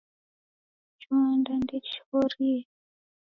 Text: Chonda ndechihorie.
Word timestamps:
Chonda 1.01 1.53
ndechihorie. 1.63 2.59